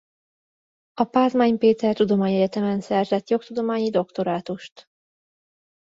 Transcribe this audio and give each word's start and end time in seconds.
A 0.93 1.05
Pázmány 1.05 1.57
Péter 1.57 1.95
Tudományegyetemen 1.95 2.81
szerzett 2.81 3.29
jogtudományi 3.29 3.89
doktorátust. 3.89 4.85